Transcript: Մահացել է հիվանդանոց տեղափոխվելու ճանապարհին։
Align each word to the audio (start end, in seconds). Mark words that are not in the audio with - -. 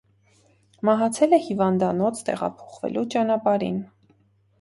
Մահացել 0.87 1.35
է 1.37 1.37
հիվանդանոց 1.47 2.21
տեղափոխվելու 2.29 3.05
ճանապարհին։ 3.17 3.77